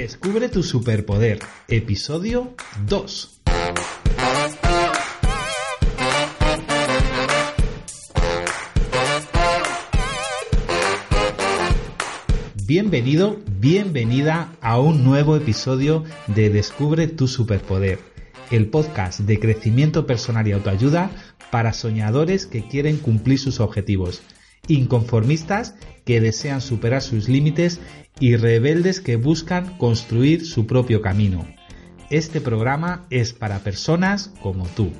[0.00, 2.54] Descubre tu superpoder, episodio
[2.86, 3.42] 2.
[12.64, 17.98] Bienvenido, bienvenida a un nuevo episodio de Descubre tu superpoder,
[18.50, 21.10] el podcast de crecimiento personal y autoayuda
[21.50, 24.22] para soñadores que quieren cumplir sus objetivos,
[24.70, 25.74] inconformistas
[26.04, 27.80] que desean superar sus límites
[28.18, 31.46] y rebeldes que buscan construir su propio camino.
[32.10, 34.92] Este programa es para personas como tú.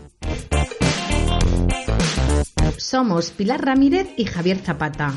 [2.77, 5.13] Somos Pilar Ramírez y Javier Zapata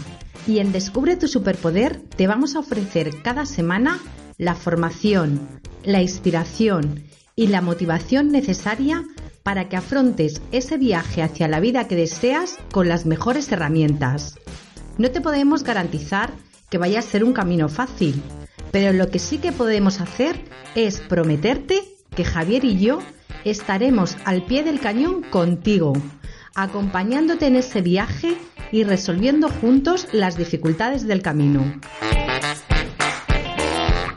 [0.48, 4.00] y en Descubre tu Superpoder te vamos a ofrecer cada semana
[4.38, 5.48] la formación,
[5.84, 7.04] la inspiración
[7.36, 9.04] y la motivación necesaria
[9.44, 14.40] para que afrontes ese viaje hacia la vida que deseas con las mejores herramientas.
[14.98, 16.32] No te podemos garantizar
[16.70, 18.22] que vaya a ser un camino fácil,
[18.72, 20.40] pero lo que sí que podemos hacer
[20.76, 21.84] es prometerte
[22.16, 23.00] que Javier y yo
[23.44, 25.94] estaremos al pie del cañón contigo,
[26.56, 28.38] acompañándote en ese viaje
[28.72, 31.80] y resolviendo juntos las dificultades del camino.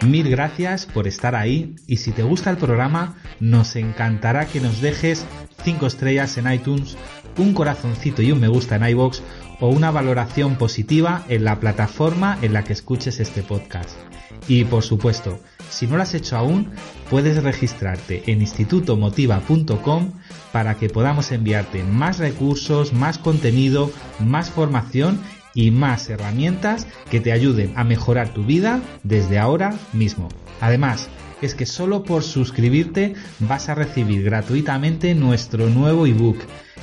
[0.06, 4.80] Mil gracias por estar ahí y si te gusta el programa nos encantará que nos
[4.80, 5.26] dejes
[5.64, 6.96] 5 estrellas en iTunes,
[7.36, 9.20] un corazoncito y un me gusta en iBox
[9.58, 13.98] o una valoración positiva en la plataforma en la que escuches este podcast.
[14.46, 15.40] Y por supuesto,
[15.70, 16.70] si no lo has hecho aún,
[17.10, 20.12] puedes registrarte en institutomotiva.com
[20.52, 23.90] para que podamos enviarte más recursos, más contenido,
[24.20, 25.20] más formación
[25.56, 30.28] y más herramientas que te ayuden a mejorar tu vida desde ahora mismo.
[30.60, 31.08] Además,
[31.42, 36.38] es que solo por suscribirte vas a recibir gratuitamente nuestro nuevo ebook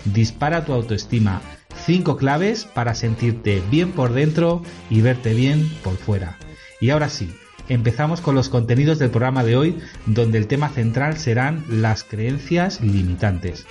[0.05, 1.41] Dispara tu autoestima
[1.85, 6.37] 5 claves para sentirte bien por dentro y verte bien por fuera.
[6.81, 7.33] Y ahora sí,
[7.69, 12.81] empezamos con los contenidos del programa de hoy, donde el tema central serán las creencias
[12.81, 13.65] limitantes.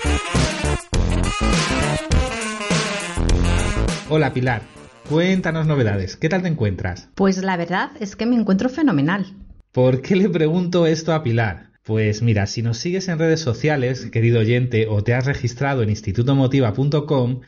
[4.08, 4.62] Hola Pilar,
[5.08, 7.08] cuéntanos novedades, ¿qué tal te encuentras?
[7.14, 9.26] Pues la verdad es que me encuentro fenomenal.
[9.72, 11.70] ¿Por qué le pregunto esto a Pilar?
[11.84, 15.90] Pues mira, si nos sigues en redes sociales, querido oyente, o te has registrado en
[15.90, 17.40] institutomotiva.com,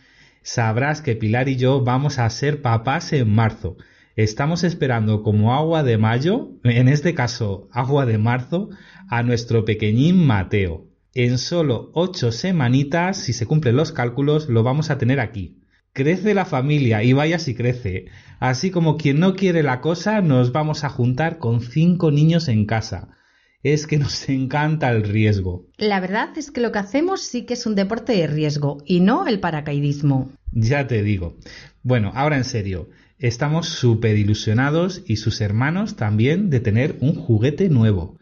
[0.42, 3.76] sabrás que Pilar y yo vamos a ser papás en marzo.
[4.16, 8.70] Estamos esperando como agua de mayo, en este caso agua de marzo,
[9.08, 10.86] a nuestro pequeñín Mateo.
[11.14, 15.60] En solo ocho semanitas, si se cumplen los cálculos, lo vamos a tener aquí.
[15.94, 18.06] Crece la familia y vaya si crece.
[18.40, 22.66] Así como quien no quiere la cosa, nos vamos a juntar con cinco niños en
[22.66, 23.16] casa
[23.64, 25.66] es que nos encanta el riesgo.
[25.76, 29.00] La verdad es que lo que hacemos sí que es un deporte de riesgo y
[29.00, 30.30] no el paracaidismo.
[30.52, 31.36] Ya te digo.
[31.82, 37.68] Bueno, ahora en serio, estamos súper ilusionados y sus hermanos también de tener un juguete
[37.68, 38.18] nuevo.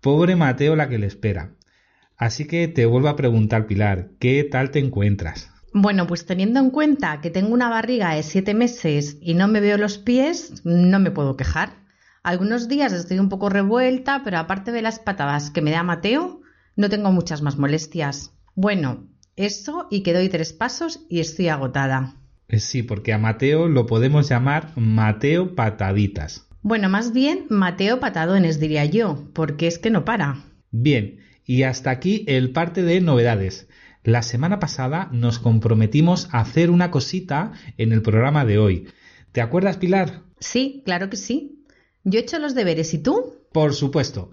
[0.00, 1.54] Pobre Mateo la que le espera.
[2.16, 5.50] Así que te vuelvo a preguntar, Pilar, ¿qué tal te encuentras?
[5.78, 9.60] Bueno, pues teniendo en cuenta que tengo una barriga de siete meses y no me
[9.60, 11.74] veo los pies, no me puedo quejar.
[12.22, 16.40] Algunos días estoy un poco revuelta, pero aparte de las patadas que me da Mateo,
[16.76, 18.32] no tengo muchas más molestias.
[18.54, 22.14] Bueno, eso y que doy tres pasos y estoy agotada.
[22.48, 26.46] Eh, sí, porque a Mateo lo podemos llamar Mateo Pataditas.
[26.62, 30.42] Bueno, más bien Mateo Patadones diría yo, porque es que no para.
[30.70, 33.68] Bien, y hasta aquí el parte de novedades.
[34.06, 38.86] La semana pasada nos comprometimos a hacer una cosita en el programa de hoy.
[39.32, 40.22] ¿Te acuerdas, Pilar?
[40.38, 41.64] Sí, claro que sí.
[42.04, 43.34] Yo he hecho los deberes, ¿y tú?
[43.50, 44.30] Por supuesto.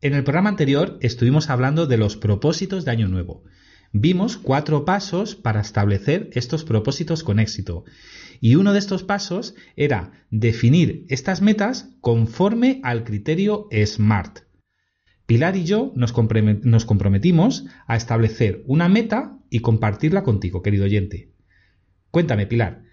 [0.00, 3.42] En el programa anterior estuvimos hablando de los propósitos de Año Nuevo.
[3.90, 7.82] Vimos cuatro pasos para establecer estos propósitos con éxito.
[8.40, 14.45] Y uno de estos pasos era definir estas metas conforme al criterio SMART.
[15.26, 21.32] Pilar y yo nos, comprometimos a establecer una meta y compartirla contigo, querido oyente.
[22.12, 22.84] Cuéntame, Pilar,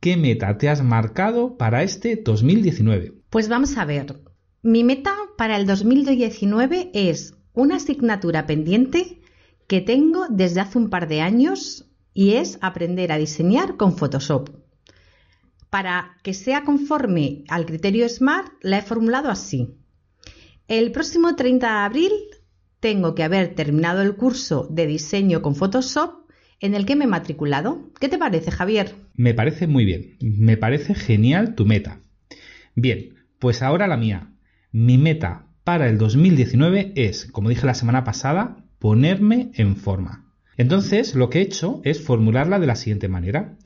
[0.00, 3.12] ¿qué meta te has marcado para este 2019?
[3.28, 4.22] Pues vamos a ver.
[4.62, 9.20] Mi meta para el 2019 es una asignatura pendiente
[9.66, 14.48] que tengo desde hace un par de años y es aprender a diseñar con Photoshop.
[15.68, 19.76] Para que sea conforme al criterio SMART, la he formulado así.
[20.72, 22.12] El próximo 30 de abril
[22.80, 26.30] tengo que haber terminado el curso de diseño con Photoshop
[26.60, 27.90] en el que me he matriculado.
[28.00, 28.94] ¿Qué te parece, Javier?
[29.14, 30.16] Me parece muy bien.
[30.22, 32.00] Me parece genial tu meta.
[32.74, 34.30] Bien, pues ahora la mía.
[34.70, 40.32] Mi meta para el 2019 es, como dije la semana pasada, ponerme en forma.
[40.56, 43.58] Entonces, lo que he hecho es formularla de la siguiente manera.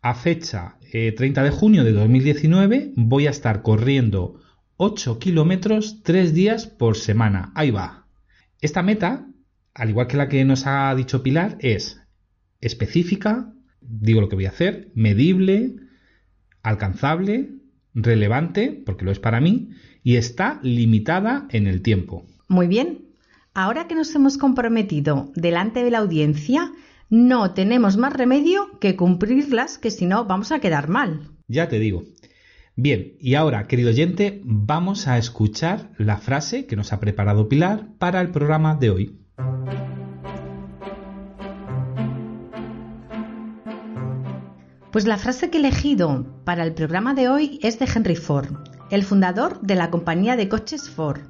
[0.00, 4.40] A fecha 30 eh, de junio de 2019 voy a estar corriendo
[4.82, 7.52] 8 kilómetros 3 días por semana.
[7.54, 8.06] Ahí va.
[8.62, 9.26] Esta meta,
[9.74, 12.00] al igual que la que nos ha dicho Pilar, es
[12.62, 15.76] específica, digo lo que voy a hacer, medible,
[16.62, 17.50] alcanzable,
[17.92, 19.68] relevante, porque lo es para mí,
[20.02, 22.24] y está limitada en el tiempo.
[22.48, 23.04] Muy bien.
[23.52, 26.72] Ahora que nos hemos comprometido delante de la audiencia,
[27.10, 31.28] no tenemos más remedio que cumplirlas, que si no vamos a quedar mal.
[31.48, 32.04] Ya te digo.
[32.82, 37.88] Bien, y ahora, querido oyente, vamos a escuchar la frase que nos ha preparado Pilar
[37.98, 39.20] para el programa de hoy.
[44.90, 48.48] Pues la frase que he elegido para el programa de hoy es de Henry Ford,
[48.90, 51.20] el fundador de la compañía de coches Ford,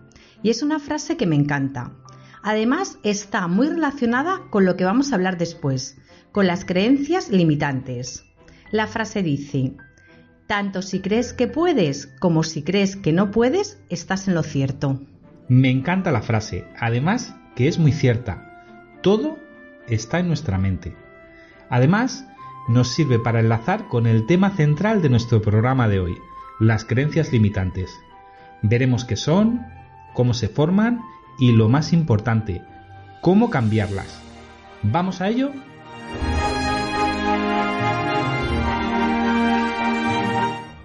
[0.44, 1.96] y es una frase que me encanta.
[2.44, 5.98] Además, está muy relacionada con lo que vamos a hablar después,
[6.30, 8.24] con las creencias limitantes.
[8.70, 9.74] La frase dice,
[10.50, 15.00] tanto si crees que puedes como si crees que no puedes, estás en lo cierto.
[15.46, 18.98] Me encanta la frase, además que es muy cierta.
[19.00, 19.38] Todo
[19.86, 20.96] está en nuestra mente.
[21.68, 22.26] Además,
[22.68, 26.18] nos sirve para enlazar con el tema central de nuestro programa de hoy,
[26.58, 27.88] las creencias limitantes.
[28.60, 29.64] Veremos qué son,
[30.14, 31.00] cómo se forman
[31.38, 32.60] y lo más importante,
[33.20, 34.20] cómo cambiarlas.
[34.82, 35.52] ¿Vamos a ello?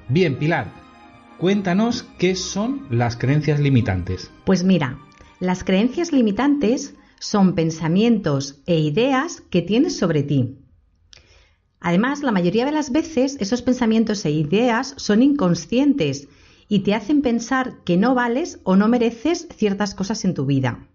[0.07, 0.71] Bien, Pilar,
[1.39, 4.29] cuéntanos qué son las creencias limitantes.
[4.45, 4.99] Pues mira,
[5.39, 10.59] las creencias limitantes son pensamientos e ideas que tienes sobre ti.
[11.79, 16.27] Además, la mayoría de las veces esos pensamientos e ideas son inconscientes
[16.67, 20.87] y te hacen pensar que no vales o no mereces ciertas cosas en tu vida.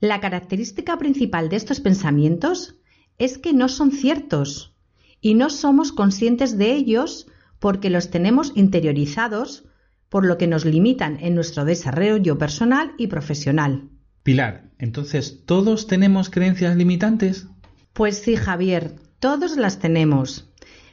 [0.00, 2.74] La característica principal de estos pensamientos
[3.18, 4.74] es que no son ciertos
[5.20, 7.28] y no somos conscientes de ellos
[7.66, 9.64] porque los tenemos interiorizados,
[10.08, 13.88] por lo que nos limitan en nuestro desarrollo personal y profesional.
[14.22, 17.48] Pilar, entonces, ¿todos tenemos creencias limitantes?
[17.92, 20.48] Pues sí, Javier, todos las tenemos.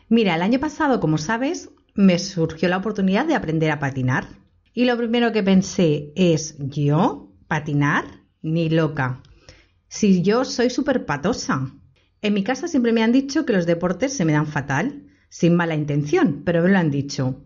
[0.09, 4.25] Mira, el año pasado, como sabes, me surgió la oportunidad de aprender a patinar.
[4.73, 7.31] Y lo primero que pensé es, ¿yo?
[7.47, 8.05] ¿Patinar?
[8.41, 9.21] Ni loca.
[9.89, 11.71] Si yo soy súper patosa.
[12.23, 15.03] En mi casa siempre me han dicho que los deportes se me dan fatal,
[15.33, 17.43] sin mala intención, pero me lo han dicho.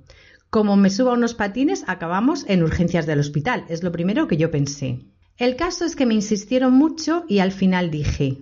[0.49, 3.63] Como me suba unos patines, acabamos en urgencias del hospital.
[3.69, 5.05] Es lo primero que yo pensé.
[5.37, 8.39] El caso es que me insistieron mucho y al final dije,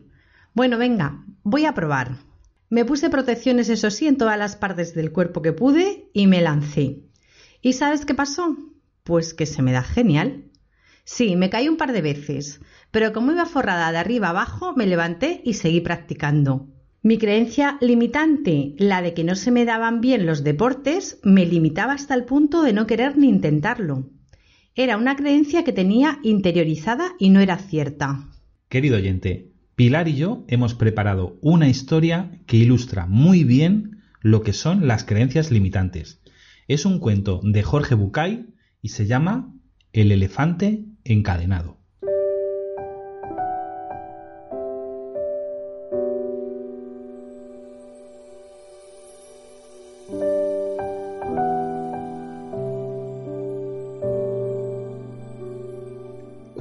[0.55, 2.17] bueno, venga, voy a probar.
[2.71, 6.41] Me puse protecciones, eso sí, en todas las partes del cuerpo que pude y me
[6.41, 7.03] lancé.
[7.61, 8.57] ¿Y sabes qué pasó?
[9.03, 10.45] Pues que se me da genial.
[11.03, 14.87] Sí, me caí un par de veces, pero como iba forrada de arriba abajo, me
[14.87, 16.67] levanté y seguí practicando.
[17.05, 21.93] Mi creencia limitante, la de que no se me daban bien los deportes, me limitaba
[21.93, 24.09] hasta el punto de no querer ni intentarlo.
[24.73, 28.27] Era una creencia que tenía interiorizada y no era cierta.
[28.69, 34.53] Querido oyente, Pilar y yo hemos preparado una historia que ilustra muy bien lo que
[34.53, 36.23] son las creencias limitantes.
[36.67, 38.47] Es un cuento de Jorge Bucay
[38.81, 39.53] y se llama
[39.93, 41.84] El elefante encadenado.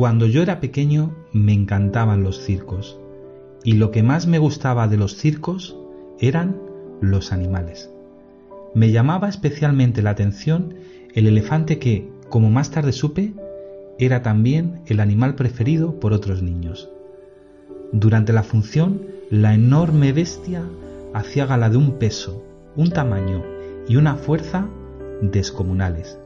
[0.05, 3.01] Cuando yo era pequeño me encantaban los circos
[3.65, 5.79] y lo que más me gustaba de los circos
[6.21, 6.61] eran
[7.01, 7.91] los animales.
[8.75, 10.75] Me llamaba especialmente la atención
[11.15, 13.33] el elefante que, como más tarde supe,
[13.99, 16.91] era también el animal preferido por otros niños.
[17.91, 20.65] Durante la función, la enorme bestia
[21.15, 22.45] hacía gala de un peso,
[22.77, 23.43] un tamaño
[23.89, 24.69] y una fuerza
[25.23, 26.19] descomunales.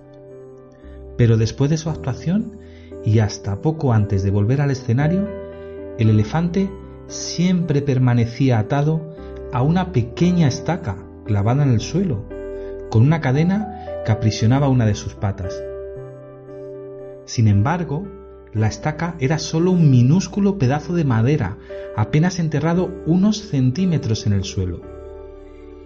[1.17, 2.59] Pero después de su actuación,
[3.05, 5.28] y hasta poco antes de volver al escenario,
[5.99, 6.71] el elefante
[7.07, 9.14] siempre permanecía atado
[9.52, 12.25] a una pequeña estaca clavada en el suelo,
[12.90, 15.62] con una cadena que aprisionaba una de sus patas.
[17.25, 18.07] Sin embargo,
[18.52, 21.59] la estaca era solo un minúsculo pedazo de madera,
[21.97, 24.81] apenas enterrado unos centímetros en el suelo.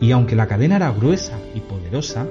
[0.01, 2.27] Y aunque la cadena era gruesa y poderosa,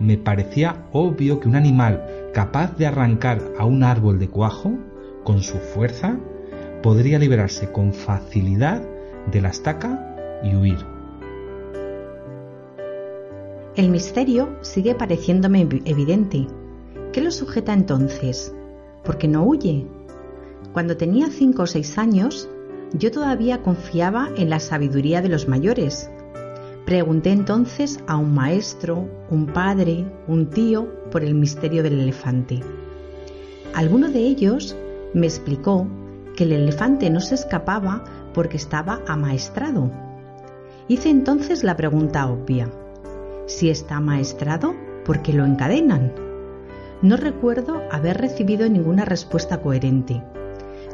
[0.00, 4.72] me parecía obvio que un animal capaz de arrancar a un árbol de cuajo,
[5.24, 6.18] con su fuerza,
[6.82, 8.82] podría liberarse con facilidad
[9.30, 10.78] de la estaca y huir.
[13.76, 16.46] El misterio sigue pareciéndome evidente.
[17.12, 18.54] ¿Qué lo sujeta entonces?
[19.02, 19.86] ¿Por qué no huye?
[20.72, 22.48] Cuando tenía cinco o seis años,
[22.92, 26.10] yo todavía confiaba en la sabiduría de los mayores.
[26.84, 32.60] Pregunté entonces a un maestro, un padre, un tío por el misterio del elefante.
[33.74, 34.76] Alguno de ellos
[35.14, 35.86] me explicó
[36.36, 39.90] que el elefante no se escapaba porque estaba amaestrado.
[40.86, 42.70] Hice entonces la pregunta obvia.
[43.46, 44.74] Si está amaestrado,
[45.06, 46.12] ¿por qué lo encadenan?
[47.00, 50.22] No recuerdo haber recibido ninguna respuesta coherente.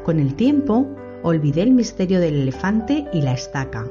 [0.05, 0.87] Con el tiempo,
[1.25, 3.87] olvidé el misterio del elefante y la estaca,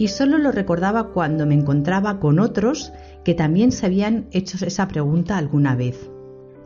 [0.00, 2.90] y solo lo recordaba cuando me encontraba con otros
[3.22, 6.08] que también se habían hecho esa pregunta alguna vez.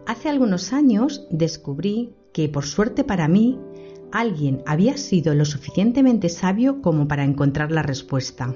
[0.07, 3.59] Hace algunos años descubrí que, por suerte para mí,
[4.13, 8.55] alguien había sido lo suficientemente sabio como para encontrar la respuesta.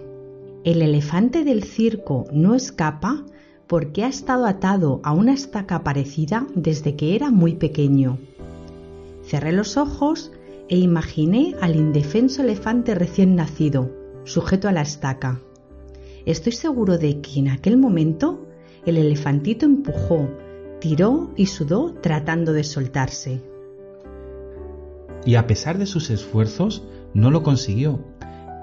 [0.62, 3.24] El elefante del circo no escapa
[3.66, 8.20] porque ha estado atado a una estaca parecida desde que era muy pequeño.
[9.24, 10.30] Cerré los ojos
[10.68, 13.97] e imaginé al indefenso elefante recién nacido,
[14.28, 15.40] sujeto a la estaca.
[16.26, 18.46] Estoy seguro de que en aquel momento
[18.84, 20.28] el elefantito empujó,
[20.80, 23.40] tiró y sudó tratando de soltarse.
[25.24, 28.00] Y a pesar de sus esfuerzos, no lo consiguió,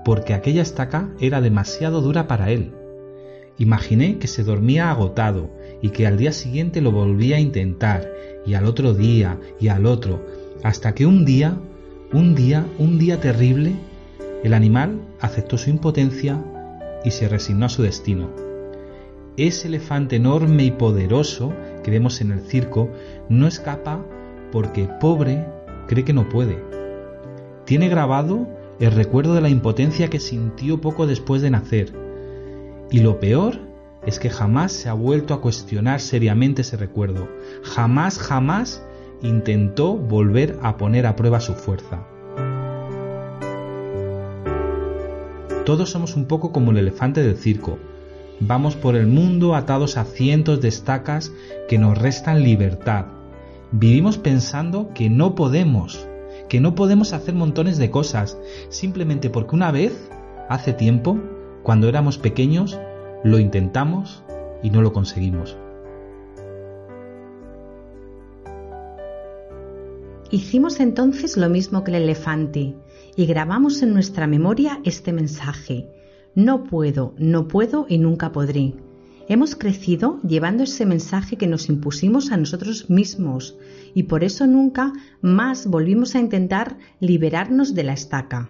[0.06, 2.72] porque aquella estaca era demasiado dura para él.
[3.58, 5.50] Imaginé que se dormía agotado
[5.82, 8.08] y que al día siguiente lo volvía a intentar,
[8.46, 10.24] y al otro día, y al otro,
[10.64, 11.58] hasta que un día,
[12.14, 13.76] un día, un día terrible,
[14.44, 16.44] el animal aceptó su impotencia
[17.04, 18.30] y se resignó a su destino.
[19.38, 21.54] Ese elefante enorme y poderoso
[21.84, 22.90] que vemos en el circo
[23.28, 24.06] no escapa
[24.52, 25.46] porque pobre
[25.88, 26.64] cree que no puede.
[27.66, 28.48] Tiene grabado
[28.80, 31.94] el recuerdo de la impotencia que sintió poco después de nacer.
[32.92, 33.60] Y lo peor
[34.06, 37.28] es que jamás se ha vuelto a cuestionar seriamente ese recuerdo.
[37.64, 38.84] Jamás, jamás
[39.22, 42.08] intentó volver a poner a prueba su fuerza.
[45.66, 47.80] Todos somos un poco como el elefante del circo.
[48.40, 51.32] Vamos por el mundo atados a cientos de estacas
[51.68, 53.06] que nos restan libertad.
[53.72, 56.08] Vivimos pensando que no podemos,
[56.50, 58.38] que no podemos hacer montones de cosas,
[58.70, 60.12] simplemente porque una vez,
[60.50, 61.18] hace tiempo,
[61.64, 62.80] cuando éramos pequeños,
[63.24, 64.24] lo intentamos
[64.62, 65.58] y no lo conseguimos.
[70.32, 72.76] Hicimos entonces lo mismo que el elefante
[73.16, 75.88] y grabamos en nuestra memoria este mensaje.
[76.34, 78.74] No puedo, no puedo y nunca podré.
[79.28, 83.58] Hemos crecido llevando ese mensaje que nos impusimos a nosotros mismos
[83.94, 88.50] y por eso nunca más volvimos a intentar liberarnos de la estaca.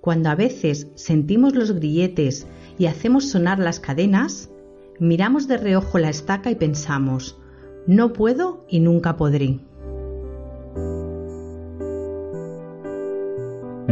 [0.00, 2.46] Cuando a veces sentimos los grilletes
[2.78, 4.50] y hacemos sonar las cadenas,
[4.98, 7.38] miramos de reojo la estaca y pensamos,
[7.86, 9.60] no puedo y nunca podré.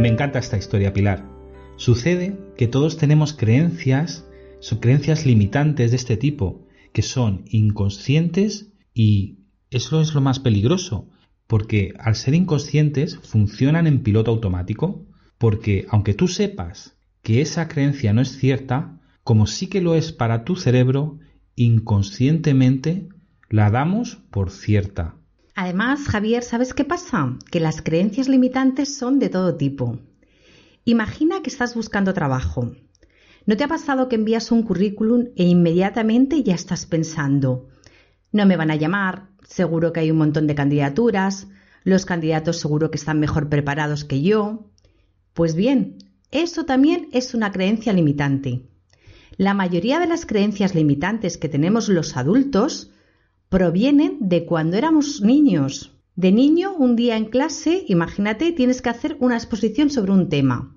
[0.01, 1.23] Me encanta esta historia, Pilar.
[1.75, 4.25] Sucede que todos tenemos creencias,
[4.59, 9.37] son creencias limitantes de este tipo, que son inconscientes y
[9.69, 11.07] eso es lo más peligroso,
[11.45, 15.05] porque al ser inconscientes funcionan en piloto automático,
[15.37, 20.11] porque aunque tú sepas que esa creencia no es cierta, como sí que lo es
[20.11, 21.19] para tu cerebro,
[21.55, 23.07] inconscientemente
[23.49, 25.20] la damos por cierta.
[25.55, 27.37] Además, Javier, ¿sabes qué pasa?
[27.51, 29.99] Que las creencias limitantes son de todo tipo.
[30.85, 32.71] Imagina que estás buscando trabajo.
[33.45, 37.67] ¿No te ha pasado que envías un currículum e inmediatamente ya estás pensando,
[38.31, 41.47] no me van a llamar, seguro que hay un montón de candidaturas,
[41.83, 44.69] los candidatos seguro que están mejor preparados que yo?
[45.33, 45.97] Pues bien,
[46.31, 48.67] eso también es una creencia limitante.
[49.37, 52.90] La mayoría de las creencias limitantes que tenemos los adultos
[53.51, 55.91] provienen de cuando éramos niños.
[56.15, 60.73] De niño, un día en clase, imagínate, tienes que hacer una exposición sobre un tema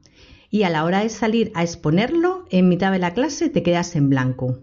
[0.51, 3.95] y a la hora de salir a exponerlo, en mitad de la clase te quedas
[3.95, 4.59] en blanco.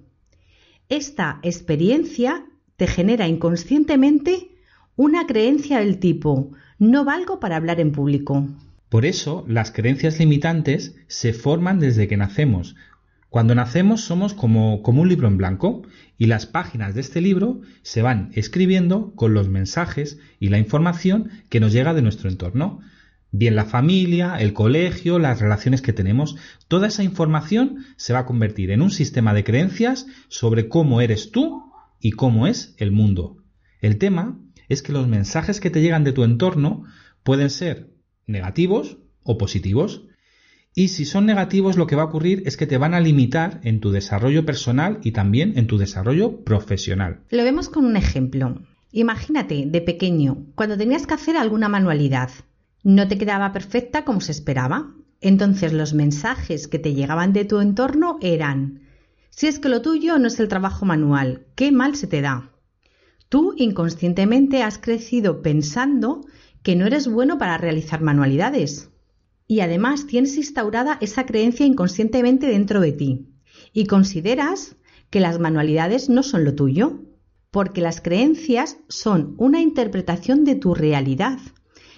[0.89, 4.55] Esta experiencia te genera inconscientemente
[4.97, 8.45] una creencia del tipo no valgo para hablar en público.
[8.89, 12.75] Por eso, las creencias limitantes se forman desde que nacemos,
[13.31, 15.83] cuando nacemos somos como, como un libro en blanco
[16.17, 21.31] y las páginas de este libro se van escribiendo con los mensajes y la información
[21.47, 22.81] que nos llega de nuestro entorno.
[23.31, 26.35] Bien la familia, el colegio, las relaciones que tenemos,
[26.67, 31.31] toda esa información se va a convertir en un sistema de creencias sobre cómo eres
[31.31, 31.71] tú
[32.01, 33.37] y cómo es el mundo.
[33.79, 36.83] El tema es que los mensajes que te llegan de tu entorno
[37.23, 37.93] pueden ser
[38.27, 40.03] negativos o positivos.
[40.73, 43.59] Y si son negativos, lo que va a ocurrir es que te van a limitar
[43.63, 47.19] en tu desarrollo personal y también en tu desarrollo profesional.
[47.29, 48.61] Lo vemos con un ejemplo.
[48.93, 52.29] Imagínate, de pequeño, cuando tenías que hacer alguna manualidad.
[52.83, 54.93] No te quedaba perfecta como se esperaba.
[55.19, 58.81] Entonces los mensajes que te llegaban de tu entorno eran
[59.29, 62.49] Si es que lo tuyo no es el trabajo manual, qué mal se te da.
[63.29, 66.25] Tú inconscientemente has crecido pensando
[66.63, 68.89] que no eres bueno para realizar manualidades.
[69.51, 73.27] Y además tienes instaurada esa creencia inconscientemente dentro de ti.
[73.73, 74.77] Y consideras
[75.09, 77.01] que las manualidades no son lo tuyo.
[77.49, 81.37] Porque las creencias son una interpretación de tu realidad.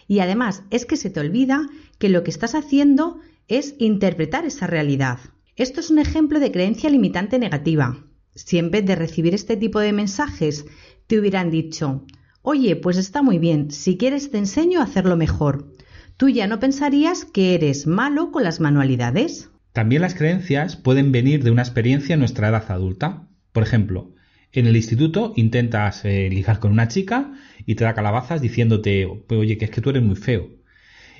[0.07, 1.69] Y además es que se te olvida
[1.99, 5.19] que lo que estás haciendo es interpretar esa realidad.
[5.55, 8.03] Esto es un ejemplo de creencia limitante negativa.
[8.33, 10.65] Si en vez de recibir este tipo de mensajes
[11.05, 12.03] te hubieran dicho,
[12.41, 15.71] oye, pues está muy bien, si quieres te enseño a hacerlo mejor.
[16.17, 19.49] Tú ya no pensarías que eres malo con las manualidades.
[19.71, 23.27] También las creencias pueden venir de una experiencia en nuestra edad adulta.
[23.51, 24.13] Por ejemplo,
[24.51, 27.33] en el instituto intentas eh, ligar con una chica
[27.65, 30.49] y te da calabazas diciéndote, oye, que es que tú eres muy feo.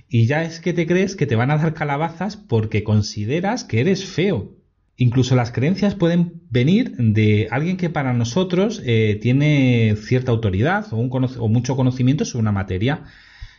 [0.08, 3.82] Y ya es que te crees que te van a dar calabazas porque consideras que
[3.82, 4.56] eres feo.
[4.96, 10.98] Incluso las creencias pueden venir de alguien que para nosotros eh, tiene cierta autoridad o,
[10.98, 13.06] o, mucho conocimiento sobre una materia.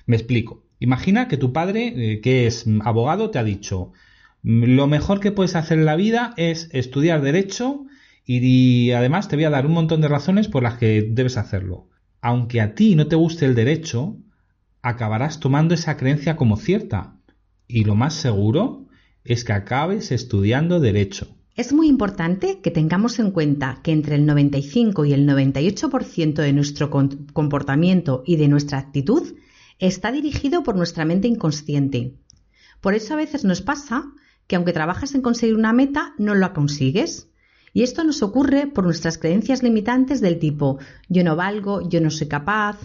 [0.07, 0.62] Me explico.
[0.85, 3.93] Imagina que tu padre, eh, que es abogado, te ha dicho,
[4.43, 7.87] lo mejor que puedes hacer en la vida es estudiar derecho
[8.26, 11.88] y además te voy a dar un montón de razones por las que debes hacerlo.
[12.21, 14.19] Aunque a ti no te guste el derecho,
[14.83, 17.17] acabarás tomando esa creencia como cierta.
[17.67, 18.85] Y lo más seguro
[19.25, 21.35] es que acabes estudiando derecho.
[21.57, 26.53] Es muy importante que tengamos en cuenta que entre el 95 y el 98% de
[26.53, 29.35] nuestro comportamiento y de nuestra actitud
[29.78, 32.14] está dirigido por nuestra mente inconsciente.
[32.81, 34.04] Por eso a veces nos pasa
[34.47, 37.28] que aunque trabajas en conseguir una meta, no la consigues.
[37.73, 40.78] Y esto nos ocurre por nuestras creencias limitantes del tipo
[41.09, 42.78] yo no valgo, yo no soy capaz.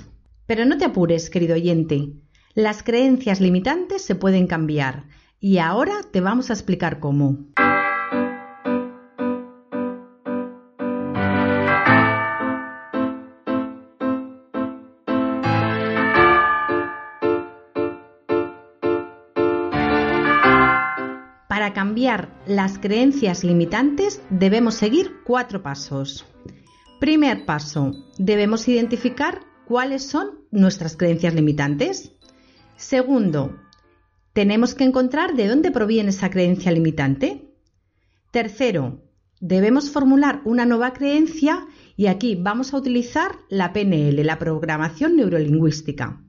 [0.45, 2.13] Pero no te apures, querido oyente.
[2.55, 5.05] Las creencias limitantes se pueden cambiar
[5.39, 7.37] y ahora te vamos a explicar cómo.
[21.79, 26.25] Cambiar las creencias limitantes debemos seguir cuatro pasos.
[26.99, 32.11] Primer paso, debemos identificar cuáles son nuestras creencias limitantes.
[32.75, 33.55] Segundo,
[34.33, 37.49] tenemos que encontrar de dónde proviene esa creencia limitante.
[38.31, 39.01] Tercero,
[39.39, 41.65] debemos formular una nueva creencia
[41.95, 46.25] y aquí vamos a utilizar la PNL, la programación neurolingüística.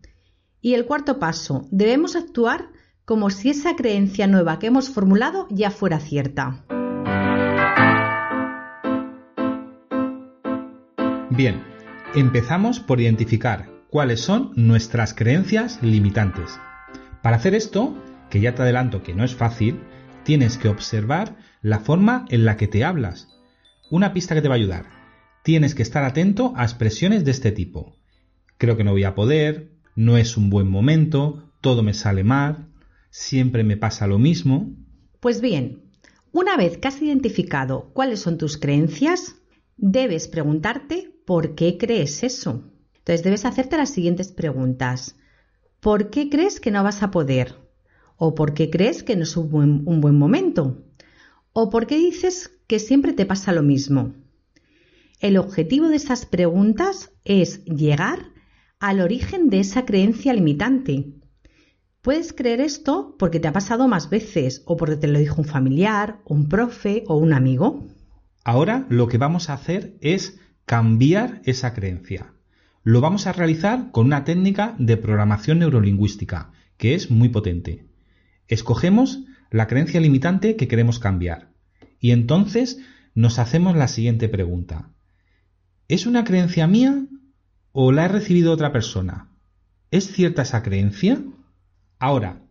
[0.61, 2.71] Y el cuarto paso, debemos actuar
[3.11, 6.65] como si esa creencia nueva que hemos formulado ya fuera cierta.
[11.29, 11.61] Bien,
[12.15, 16.61] empezamos por identificar cuáles son nuestras creencias limitantes.
[17.21, 19.81] Para hacer esto, que ya te adelanto que no es fácil,
[20.23, 23.27] tienes que observar la forma en la que te hablas.
[23.91, 24.87] Una pista que te va a ayudar.
[25.43, 27.97] Tienes que estar atento a expresiones de este tipo.
[28.57, 32.70] Creo que no voy a poder, no es un buen momento, todo me sale mal,
[33.11, 34.73] siempre me pasa lo mismo.
[35.21, 35.83] Pues bien,
[36.33, 39.37] una vez que has identificado cuáles son tus creencias,
[39.77, 42.71] debes preguntarte por qué crees eso.
[42.99, 45.17] Entonces debes hacerte las siguientes preguntas.
[45.81, 47.57] ¿Por qué crees que no vas a poder?
[48.17, 50.85] ¿O por qué crees que no es un buen, un buen momento?
[51.53, 54.15] ¿O por qué dices que siempre te pasa lo mismo?
[55.21, 58.33] El objetivo de esas preguntas es llegar
[58.79, 61.20] al origen de esa creencia limitante.
[62.03, 65.47] Puedes creer esto porque te ha pasado más veces o porque te lo dijo un
[65.47, 67.87] familiar, un profe o un amigo.
[68.43, 72.33] Ahora lo que vamos a hacer es cambiar esa creencia.
[72.85, 77.87] Lo vamos a realizar con una técnica de programación neurolingüística que es muy potente.
[78.49, 81.53] Escogemos la creencia limitante que queremos cambiar
[81.99, 82.81] y entonces
[83.15, 84.91] nos hacemos la siguiente pregunta.
[85.89, 87.05] ¿Es una creencia mía
[87.73, 89.29] o la he recibido otra persona?
[89.91, 91.23] ¿Es cierta esa creencia?
[92.01, 92.43] Ahora,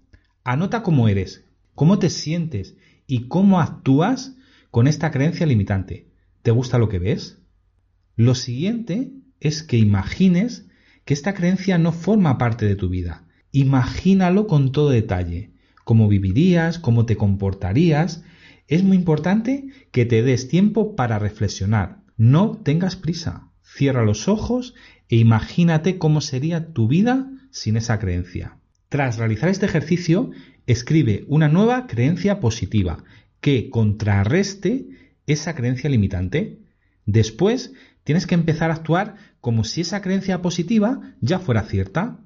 [0.44, 4.36] anota cómo eres, cómo te sientes y cómo actúas
[4.70, 6.08] con esta creencia limitante.
[6.44, 7.42] ¿Te gusta lo que ves?
[8.16, 10.68] Lo siguiente es que imagines
[11.04, 13.26] que esta creencia no forma parte de tu vida.
[13.52, 15.54] Imagínalo con todo detalle.
[15.84, 18.24] Cómo vivirías, cómo te comportarías.
[18.68, 22.04] Es muy importante que te des tiempo para reflexionar.
[22.18, 23.50] No tengas prisa.
[23.64, 24.76] Cierra los ojos
[25.08, 28.60] e imagínate cómo sería tu vida sin esa creencia.
[28.90, 30.32] Tras realizar este ejercicio,
[30.66, 33.04] escribe una nueva creencia positiva
[33.40, 34.88] que contrarreste
[35.28, 36.60] esa creencia limitante.
[37.06, 37.74] Después,
[38.04, 42.20] tienes que empezar a actuar como si esa creencia positiva ya fuera cierta.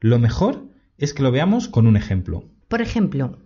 [0.00, 0.66] Lo mejor
[0.98, 2.44] es que lo veamos con un ejemplo.
[2.66, 3.38] Por ejemplo,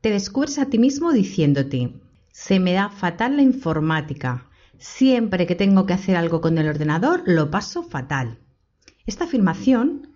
[0.00, 1.92] te descubres a ti mismo diciéndote,
[2.32, 4.48] Se me da fatal la informática.
[4.78, 8.38] Siempre que tengo que hacer algo con el ordenador, lo paso fatal.
[9.06, 10.07] Esta afirmación,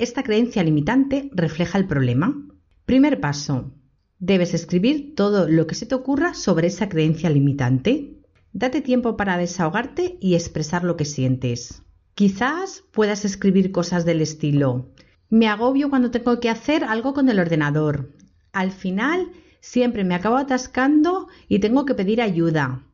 [0.00, 2.46] esta creencia limitante, refleja el problema.
[2.86, 3.72] Primer paso.
[4.18, 8.18] Debes escribir todo lo que se te ocurra sobre esa creencia limitante.
[8.52, 11.82] Date tiempo para desahogarte y expresar lo que sientes.
[12.14, 14.90] Quizás puedas escribir cosas del estilo
[15.30, 18.10] me agobio cuando tengo que hacer algo con el ordenador.
[18.52, 22.84] Al final siempre me acabo atascando y tengo que pedir ayuda.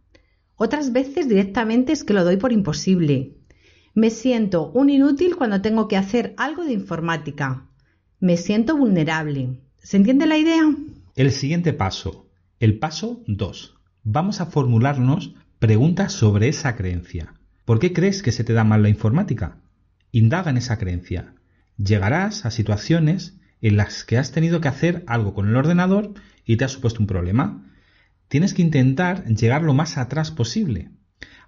[0.54, 3.35] Otras veces directamente es que lo doy por imposible.
[3.96, 7.64] Me siento un inútil cuando tengo que hacer algo de informática.
[8.20, 9.58] Me siento vulnerable.
[9.78, 10.70] ¿Se entiende la idea?
[11.14, 12.28] El siguiente paso,
[12.60, 13.74] el paso 2.
[14.02, 17.32] Vamos a formularnos preguntas sobre esa creencia.
[17.64, 19.62] ¿Por qué crees que se te da mal la informática?
[20.12, 21.32] Indaga en esa creencia
[21.78, 26.12] llegarás a situaciones en las que has tenido que hacer algo con el ordenador
[26.44, 27.64] y te ha supuesto un problema.
[28.28, 30.90] Tienes que intentar llegar lo más atrás posible,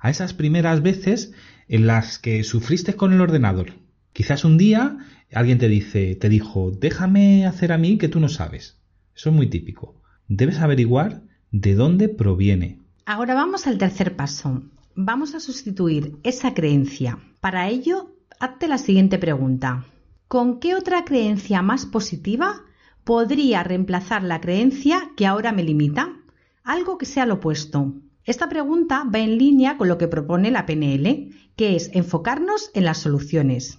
[0.01, 1.35] a esas primeras veces
[1.69, 3.75] en las que sufriste con el ordenador.
[4.13, 4.99] Quizás un día
[5.33, 8.79] alguien te dice, te dijo, déjame hacer a mí que tú no sabes.
[9.15, 10.01] Eso es muy típico.
[10.29, 12.79] Debes averiguar de dónde proviene.
[13.05, 14.63] Ahora vamos al tercer paso.
[14.95, 17.19] Vamos a sustituir esa creencia.
[17.41, 19.87] Para ello, hazte la siguiente pregunta.
[20.27, 22.63] ¿Con qué otra creencia más positiva
[23.05, 26.17] podría reemplazar la creencia que ahora me limita?
[26.65, 27.95] Algo que sea lo opuesto.
[28.29, 32.85] Esta pregunta va en línea con lo que propone la PNL, que es enfocarnos en
[32.85, 33.79] las soluciones.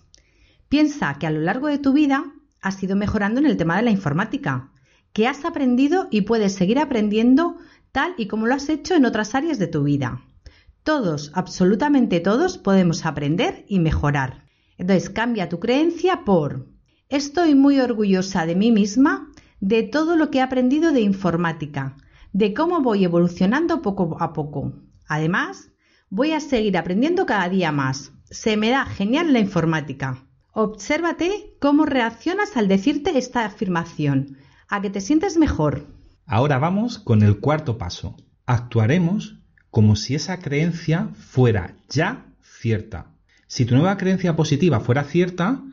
[0.69, 3.83] Piensa que a lo largo de tu vida has ido mejorando en el tema de
[3.83, 4.71] la informática,
[5.13, 7.57] que has aprendido y puedes seguir aprendiendo
[7.91, 10.23] tal y como lo has hecho en otras áreas de tu vida.
[10.81, 14.45] Todos, absolutamente todos, podemos aprender y mejorar.
[14.79, 16.65] Entonces cambia tu creencia por
[17.07, 21.97] estoy muy orgullosa de mí misma, de todo lo que he aprendido de informática,
[22.33, 24.73] de cómo voy evolucionando poco a poco.
[25.07, 25.71] Además,
[26.09, 28.11] voy a seguir aprendiendo cada día más.
[28.29, 30.25] Se me da genial la informática.
[30.51, 34.37] Obsérvate cómo reaccionas al decirte esta afirmación,
[34.67, 35.87] a que te sientes mejor.
[36.25, 38.15] Ahora vamos con el cuarto paso.
[38.45, 39.39] Actuaremos
[39.71, 43.07] como si esa creencia fuera ya cierta.
[43.47, 45.63] Si tu nueva creencia positiva fuera cierta,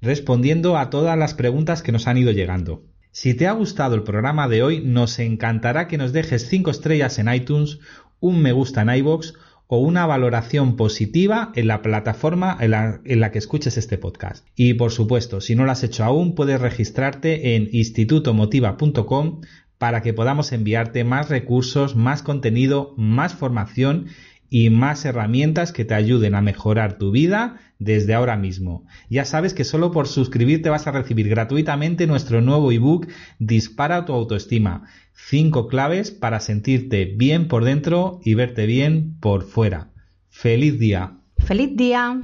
[0.00, 2.86] respondiendo a todas las preguntas que nos han ido llegando.
[3.10, 7.18] Si te ha gustado el programa de hoy, nos encantará que nos dejes 5 estrellas
[7.18, 7.78] en iTunes,
[8.20, 9.34] un me gusta en iBox
[9.74, 12.72] o una valoración positiva en la plataforma en
[13.20, 14.46] la, que escuches este podcast.
[14.54, 19.40] Y por supuesto, si no lo has hecho aún, puedes registrarte en institutomotiva.com
[19.78, 24.08] para que podamos enviarte más recursos, más contenido, más formación
[24.52, 28.84] y más herramientas que te ayuden a mejorar tu vida desde ahora mismo.
[29.08, 34.12] Ya sabes que solo por suscribirte vas a recibir gratuitamente nuestro nuevo ebook Dispara tu
[34.12, 34.84] autoestima.
[35.14, 39.88] Cinco claves para sentirte bien por dentro y verte bien por fuera.
[40.28, 41.14] Feliz día.
[41.38, 42.20] Feliz día.